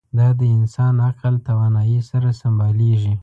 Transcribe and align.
دا 0.17 0.27
د 0.39 0.41
انسان 0.57 0.95
عقل 1.09 1.33
توانایۍ 1.47 1.99
سره 2.09 2.29
سمبالېږي. 2.41 3.13